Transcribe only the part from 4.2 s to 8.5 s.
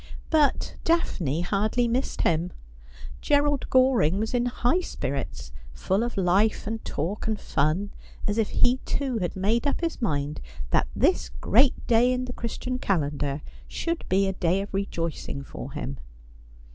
in high spirits, full of life and talk and fun, as if